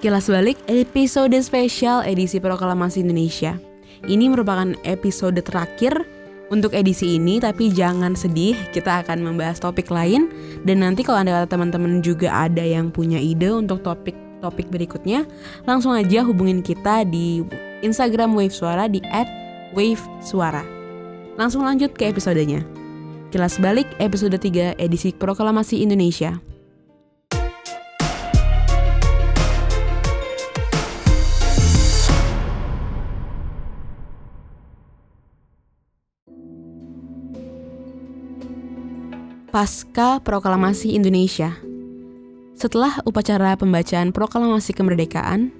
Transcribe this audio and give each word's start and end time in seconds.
Kilas 0.00 0.32
Balik 0.32 0.56
episode 0.64 1.36
spesial 1.44 2.00
edisi 2.08 2.40
Proklamasi 2.40 3.04
Indonesia. 3.04 3.60
Ini 4.00 4.32
merupakan 4.32 4.72
episode 4.88 5.36
terakhir 5.44 6.08
untuk 6.48 6.72
edisi 6.72 7.20
ini, 7.20 7.36
tapi 7.36 7.68
jangan 7.68 8.16
sedih, 8.16 8.56
kita 8.72 9.04
akan 9.04 9.20
membahas 9.20 9.60
topik 9.60 9.92
lain. 9.92 10.32
Dan 10.64 10.80
nanti 10.80 11.04
kalau 11.04 11.20
anda 11.20 11.44
teman-teman 11.44 12.00
juga 12.00 12.32
ada 12.32 12.64
yang 12.64 12.88
punya 12.88 13.20
ide 13.20 13.52
untuk 13.52 13.84
topik-topik 13.84 14.72
berikutnya, 14.72 15.28
langsung 15.68 15.92
aja 15.92 16.24
hubungin 16.24 16.64
kita 16.64 17.04
di 17.04 17.44
Instagram 17.84 18.32
Wave 18.32 18.56
Suara 18.56 18.88
di 18.88 19.04
@wave_suara. 19.76 20.64
Langsung 21.36 21.60
lanjut 21.60 21.92
ke 21.92 22.08
episodenya. 22.08 22.64
Kilas 23.28 23.60
Balik 23.60 23.86
episode 24.00 24.40
3 24.40 24.80
edisi 24.80 25.12
Proklamasi 25.12 25.84
Indonesia. 25.84 26.40
Pasca 39.50 40.22
Proklamasi 40.22 40.94
Indonesia. 40.94 41.58
Setelah 42.54 43.02
upacara 43.02 43.58
pembacaan 43.58 44.14
Proklamasi 44.14 44.70
Kemerdekaan, 44.70 45.50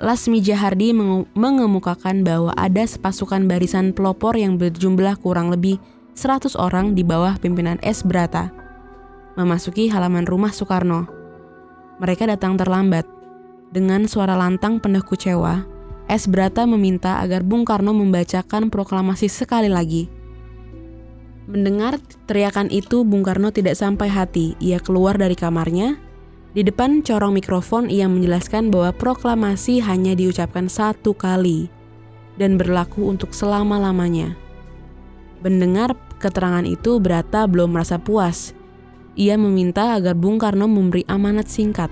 Lasmi 0.00 0.40
Jahardi 0.40 0.96
mengemukakan 1.36 2.24
bahwa 2.24 2.56
ada 2.56 2.88
sepasukan 2.88 3.44
barisan 3.44 3.92
pelopor 3.92 4.40
yang 4.40 4.56
berjumlah 4.56 5.20
kurang 5.20 5.52
lebih 5.52 5.76
100 6.16 6.56
orang 6.56 6.96
di 6.96 7.04
bawah 7.04 7.36
pimpinan 7.36 7.76
S. 7.84 8.00
Brata 8.08 8.48
memasuki 9.36 9.92
halaman 9.92 10.24
rumah 10.24 10.56
Soekarno. 10.56 11.12
Mereka 12.00 12.24
datang 12.24 12.56
terlambat. 12.56 13.04
Dengan 13.68 14.08
suara 14.08 14.32
lantang 14.32 14.80
penuh 14.80 15.04
kecewa, 15.04 15.60
S. 16.08 16.24
Brata 16.24 16.64
meminta 16.64 17.20
agar 17.20 17.44
Bung 17.44 17.68
Karno 17.68 17.92
membacakan 17.92 18.72
proklamasi 18.72 19.28
sekali 19.28 19.68
lagi– 19.68 20.08
Mendengar 21.48 21.96
teriakan 22.28 22.68
itu, 22.68 23.08
Bung 23.08 23.24
Karno 23.24 23.48
tidak 23.48 23.72
sampai 23.72 24.12
hati. 24.12 24.52
Ia 24.60 24.76
keluar 24.84 25.16
dari 25.16 25.32
kamarnya. 25.32 25.96
Di 26.52 26.60
depan 26.60 27.00
corong 27.00 27.32
mikrofon, 27.32 27.88
ia 27.88 28.04
menjelaskan 28.04 28.68
bahwa 28.68 28.92
proklamasi 28.92 29.80
hanya 29.80 30.12
diucapkan 30.12 30.68
satu 30.68 31.16
kali 31.16 31.72
dan 32.36 32.60
berlaku 32.60 33.08
untuk 33.08 33.32
selama-lamanya. 33.32 34.36
Mendengar 35.40 35.96
keterangan 36.20 36.68
itu, 36.68 37.00
Brata 37.00 37.48
belum 37.48 37.72
merasa 37.72 37.96
puas. 37.96 38.52
Ia 39.16 39.40
meminta 39.40 39.96
agar 39.96 40.12
Bung 40.12 40.36
Karno 40.36 40.68
memberi 40.68 41.08
amanat 41.08 41.48
singkat. 41.48 41.88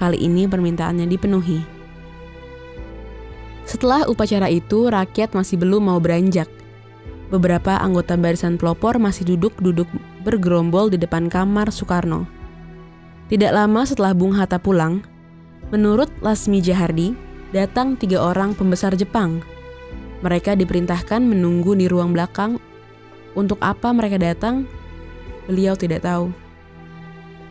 Kali 0.00 0.16
ini 0.16 0.48
permintaannya 0.48 1.04
dipenuhi. 1.04 1.60
Setelah 3.68 4.08
upacara 4.08 4.48
itu, 4.48 4.88
rakyat 4.88 5.36
masih 5.36 5.60
belum 5.60 5.92
mau 5.92 6.00
beranjak. 6.00 6.57
Beberapa 7.28 7.76
anggota 7.76 8.16
barisan 8.16 8.56
pelopor 8.56 8.96
masih 8.96 9.36
duduk-duduk 9.36 9.84
bergerombol 10.24 10.88
di 10.88 10.96
depan 10.96 11.28
kamar 11.28 11.68
Soekarno. 11.68 12.24
Tidak 13.28 13.52
lama 13.52 13.84
setelah 13.84 14.16
Bung 14.16 14.32
Hatta 14.32 14.56
pulang, 14.56 15.04
menurut 15.68 16.08
Lasmi 16.24 16.64
Jahardi, 16.64 17.12
datang 17.52 18.00
tiga 18.00 18.24
orang 18.24 18.56
pembesar 18.56 18.96
Jepang. 18.96 19.44
Mereka 20.24 20.56
diperintahkan 20.56 21.20
menunggu 21.20 21.76
di 21.76 21.84
ruang 21.84 22.16
belakang. 22.16 22.56
Untuk 23.36 23.60
apa 23.60 23.92
mereka 23.92 24.16
datang? 24.16 24.64
Beliau 25.44 25.76
tidak 25.76 26.08
tahu. 26.08 26.32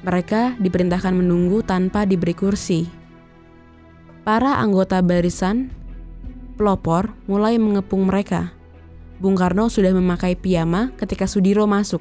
Mereka 0.00 0.56
diperintahkan 0.56 1.12
menunggu 1.12 1.60
tanpa 1.60 2.08
diberi 2.08 2.32
kursi. 2.32 2.88
Para 4.24 4.56
anggota 4.64 5.04
barisan 5.04 5.68
pelopor 6.56 7.12
mulai 7.28 7.60
mengepung 7.60 8.08
mereka 8.08 8.57
Bung 9.18 9.34
Karno 9.34 9.66
sudah 9.66 9.90
memakai 9.90 10.38
piyama 10.38 10.94
ketika 10.94 11.26
Sudiro 11.26 11.66
masuk, 11.66 11.98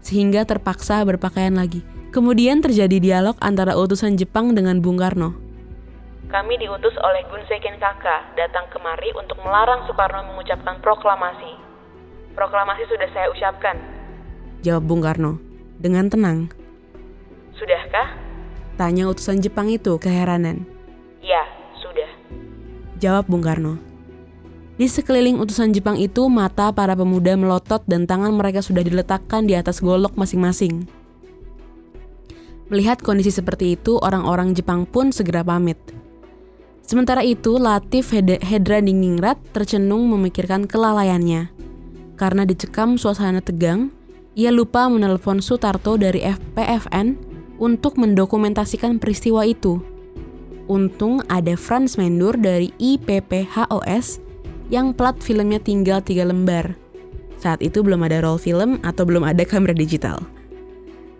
sehingga 0.00 0.48
terpaksa 0.48 1.04
berpakaian 1.04 1.52
lagi. 1.52 1.84
Kemudian 2.08 2.64
terjadi 2.64 2.96
dialog 3.00 3.36
antara 3.36 3.76
utusan 3.76 4.16
Jepang 4.16 4.56
dengan 4.56 4.80
Bung 4.80 4.96
Karno. 4.96 5.36
Kami 6.32 6.56
diutus 6.56 6.96
oleh 7.04 7.20
Gun 7.28 7.44
Seiken 7.44 7.76
Kaka 7.76 8.32
datang 8.32 8.64
kemari 8.72 9.12
untuk 9.12 9.36
melarang 9.44 9.84
Soekarno 9.84 10.32
mengucapkan 10.32 10.80
proklamasi. 10.80 11.52
Proklamasi 12.32 12.88
sudah 12.88 13.08
saya 13.12 13.28
ucapkan. 13.28 13.76
Jawab 14.64 14.88
Bung 14.88 15.04
Karno 15.04 15.36
dengan 15.76 16.08
tenang. 16.08 16.48
Sudahkah? 17.60 18.16
Tanya 18.80 19.04
utusan 19.12 19.44
Jepang 19.44 19.68
itu 19.68 20.00
keheranan. 20.00 20.64
Ya, 21.20 21.44
sudah. 21.84 22.08
Jawab 23.04 23.28
Bung 23.28 23.44
Karno. 23.44 23.91
Di 24.72 24.88
sekeliling 24.88 25.36
utusan 25.36 25.76
Jepang 25.76 26.00
itu, 26.00 26.32
mata 26.32 26.72
para 26.72 26.96
pemuda 26.96 27.36
melotot 27.36 27.84
dan 27.84 28.08
tangan 28.08 28.32
mereka 28.32 28.64
sudah 28.64 28.80
diletakkan 28.80 29.44
di 29.44 29.52
atas 29.52 29.84
golok 29.84 30.16
masing-masing. 30.16 30.88
Melihat 32.72 33.04
kondisi 33.04 33.28
seperti 33.28 33.76
itu, 33.76 34.00
orang-orang 34.00 34.56
Jepang 34.56 34.88
pun 34.88 35.12
segera 35.12 35.44
pamit. 35.44 35.76
Sementara 36.80 37.20
itu, 37.20 37.60
Latif 37.60 38.16
Hedra 38.16 38.80
Diningrat 38.80 39.36
tercenung 39.52 40.08
memikirkan 40.08 40.64
kelalaiannya. 40.64 41.52
Karena 42.16 42.48
dicekam 42.48 42.96
suasana 42.96 43.44
tegang, 43.44 43.92
ia 44.32 44.48
lupa 44.48 44.88
menelpon 44.88 45.44
Sutarto 45.44 46.00
dari 46.00 46.24
FPFN 46.24 47.20
untuk 47.60 48.00
mendokumentasikan 48.00 48.96
peristiwa 48.96 49.44
itu. 49.44 49.84
Untung 50.64 51.20
ada 51.28 51.52
Franz 51.60 52.00
Mendur 52.00 52.40
dari 52.40 52.72
IPPHOS 52.80 54.31
yang 54.72 54.96
plat 54.96 55.14
filmnya 55.20 55.60
tinggal 55.60 56.00
tiga 56.00 56.24
lembar. 56.24 56.72
Saat 57.36 57.60
itu 57.60 57.84
belum 57.84 58.00
ada 58.08 58.24
roll 58.24 58.40
film 58.40 58.80
atau 58.80 59.04
belum 59.04 59.20
ada 59.20 59.44
kamera 59.44 59.76
digital. 59.76 60.24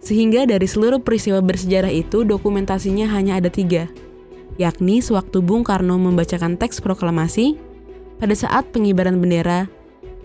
Sehingga 0.01 0.49
dari 0.49 0.65
seluruh 0.65 1.05
peristiwa 1.05 1.45
bersejarah 1.45 1.93
itu 1.93 2.25
dokumentasinya 2.25 3.07
hanya 3.13 3.39
ada 3.39 3.53
tiga, 3.53 3.87
yakni 4.57 5.05
sewaktu 5.05 5.45
Bung 5.45 5.63
Karno 5.63 6.01
membacakan 6.01 6.57
teks 6.57 6.81
proklamasi, 6.81 7.61
pada 8.17 8.33
saat 8.33 8.73
pengibaran 8.73 9.21
bendera, 9.21 9.69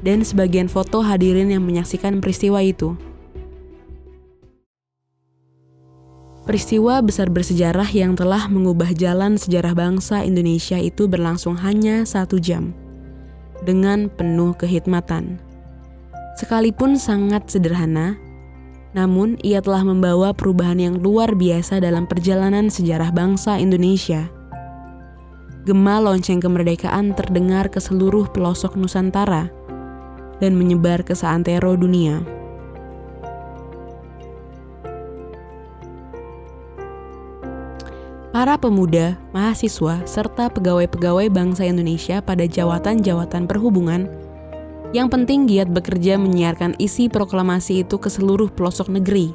dan 0.02 0.24
sebagian 0.24 0.72
foto 0.72 1.04
hadirin 1.04 1.52
yang 1.52 1.68
menyaksikan 1.68 2.24
peristiwa 2.24 2.64
itu. 2.64 2.96
Peristiwa 6.48 7.04
besar 7.04 7.28
bersejarah 7.28 7.92
yang 7.92 8.16
telah 8.16 8.48
mengubah 8.48 8.96
jalan 8.96 9.36
sejarah 9.36 9.76
bangsa 9.76 10.24
Indonesia 10.24 10.80
itu 10.80 11.04
berlangsung 11.12 11.59
hanya 11.59 12.08
satu 12.08 12.40
jam 12.40 12.87
dengan 13.63 14.12
penuh 14.12 14.53
kehikmatan. 14.57 15.41
Sekalipun 16.38 17.01
sangat 17.01 17.50
sederhana, 17.50 18.19
namun 18.94 19.41
ia 19.41 19.57
telah 19.62 19.81
membawa 19.81 20.34
perubahan 20.38 20.78
yang 20.78 20.95
luar 21.01 21.34
biasa 21.34 21.81
dalam 21.81 22.06
perjalanan 22.06 22.69
sejarah 22.69 23.09
bangsa 23.09 23.57
Indonesia. 23.57 24.29
Gema 25.66 26.00
lonceng 26.00 26.40
kemerdekaan 26.40 27.12
terdengar 27.17 27.67
ke 27.67 27.81
seluruh 27.81 28.29
pelosok 28.31 28.79
Nusantara 28.79 29.51
dan 30.40 30.56
menyebar 30.56 31.01
ke 31.03 31.17
seantero 31.17 31.73
dunia. 31.73 32.37
Para 38.38 38.53
pemuda, 38.53 39.18
mahasiswa, 39.34 40.06
serta 40.06 40.46
pegawai-pegawai 40.53 41.25
bangsa 41.34 41.66
Indonesia 41.66 42.22
pada 42.22 42.46
jawatan-jawatan 42.46 43.50
perhubungan 43.50 44.06
yang 44.94 45.09
penting 45.09 45.50
giat 45.50 45.66
bekerja 45.74 46.22
menyiarkan 46.22 46.78
isi 46.78 47.09
proklamasi 47.09 47.81
itu 47.81 47.97
ke 47.97 48.14
seluruh 48.14 48.53
pelosok 48.53 48.94
negeri. 48.94 49.34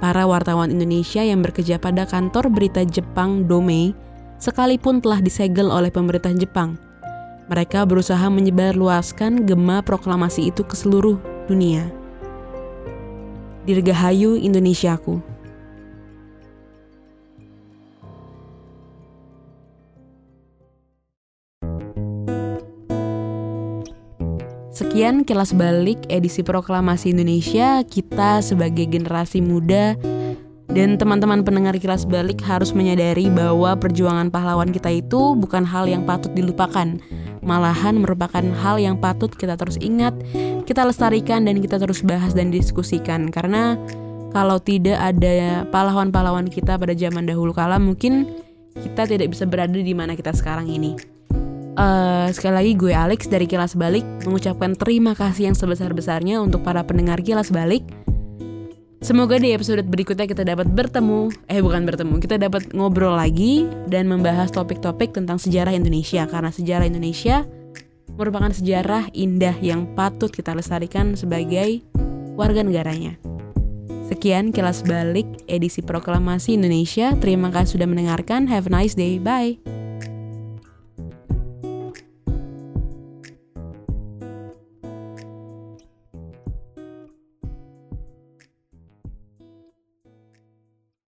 Para 0.00 0.24
wartawan 0.24 0.72
Indonesia 0.72 1.20
yang 1.20 1.44
bekerja 1.44 1.76
pada 1.76 2.08
kantor 2.08 2.48
berita 2.48 2.88
Jepang 2.88 3.44
Domei 3.44 3.92
sekalipun 4.40 5.04
telah 5.04 5.20
disegel 5.20 5.68
oleh 5.68 5.92
pemerintah 5.92 6.32
Jepang. 6.32 6.80
Mereka 7.52 7.84
berusaha 7.84 8.32
menyebarluaskan 8.32 9.44
gema 9.44 9.84
proklamasi 9.84 10.48
itu 10.48 10.64
ke 10.64 10.72
seluruh 10.72 11.20
dunia. 11.52 11.84
Dirgahayu 13.68 14.40
Indonesiaku. 14.40 15.20
Sekian 24.80 25.28
kilas 25.28 25.52
balik 25.52 26.08
edisi 26.08 26.40
Proklamasi 26.40 27.12
Indonesia. 27.12 27.84
Kita 27.84 28.40
sebagai 28.40 28.88
generasi 28.88 29.44
muda 29.44 29.92
dan 30.72 30.96
teman-teman 30.96 31.44
pendengar 31.44 31.76
kilas 31.76 32.08
balik 32.08 32.40
harus 32.40 32.72
menyadari 32.72 33.28
bahwa 33.28 33.76
perjuangan 33.76 34.32
pahlawan 34.32 34.72
kita 34.72 34.88
itu 34.88 35.36
bukan 35.36 35.68
hal 35.68 35.84
yang 35.84 36.08
patut 36.08 36.32
dilupakan. 36.32 36.96
Malahan 37.44 38.00
merupakan 38.00 38.40
hal 38.40 38.80
yang 38.80 38.96
patut 38.96 39.28
kita 39.36 39.60
terus 39.60 39.76
ingat, 39.84 40.16
kita 40.64 40.88
lestarikan 40.88 41.44
dan 41.44 41.60
kita 41.60 41.76
terus 41.76 42.00
bahas 42.00 42.32
dan 42.32 42.48
diskusikan 42.48 43.28
karena 43.28 43.76
kalau 44.32 44.56
tidak 44.64 44.96
ada 44.96 45.68
pahlawan-pahlawan 45.68 46.48
kita 46.48 46.80
pada 46.80 46.96
zaman 46.96 47.28
dahulu 47.28 47.52
kala 47.52 47.76
mungkin 47.76 48.32
kita 48.80 49.04
tidak 49.04 49.28
bisa 49.28 49.44
berada 49.44 49.76
di 49.76 49.92
mana 49.92 50.16
kita 50.16 50.32
sekarang 50.32 50.72
ini. 50.72 51.19
Uh, 51.78 52.26
sekali 52.34 52.54
lagi 52.54 52.72
gue 52.74 52.90
Alex 52.90 53.30
dari 53.30 53.46
Kilas 53.46 53.78
Balik 53.78 54.02
mengucapkan 54.26 54.74
terima 54.74 55.14
kasih 55.14 55.50
yang 55.50 55.56
sebesar-besarnya 55.56 56.42
untuk 56.42 56.66
para 56.66 56.82
pendengar 56.82 57.22
Kilas 57.22 57.54
Balik. 57.54 57.86
Semoga 59.00 59.40
di 59.40 59.56
episode 59.56 59.80
berikutnya 59.88 60.28
kita 60.28 60.44
dapat 60.44 60.68
bertemu, 60.68 61.32
eh 61.48 61.64
bukan 61.64 61.88
bertemu, 61.88 62.20
kita 62.20 62.36
dapat 62.36 62.76
ngobrol 62.76 63.16
lagi 63.16 63.64
dan 63.88 64.04
membahas 64.04 64.52
topik-topik 64.52 65.16
tentang 65.16 65.40
sejarah 65.40 65.72
Indonesia 65.72 66.28
karena 66.28 66.52
sejarah 66.52 66.84
Indonesia 66.84 67.48
merupakan 68.20 68.52
sejarah 68.52 69.08
indah 69.16 69.56
yang 69.64 69.88
patut 69.96 70.28
kita 70.28 70.52
lestarikan 70.52 71.16
sebagai 71.16 71.80
warga 72.36 72.60
negaranya. 72.60 73.16
Sekian 74.12 74.52
kilas 74.52 74.84
balik 74.84 75.24
edisi 75.48 75.80
Proklamasi 75.80 76.60
Indonesia. 76.60 77.16
Terima 77.16 77.48
kasih 77.48 77.80
sudah 77.80 77.88
mendengarkan. 77.88 78.50
Have 78.50 78.68
a 78.68 78.72
nice 78.74 78.92
day. 78.92 79.16
Bye. 79.16 79.79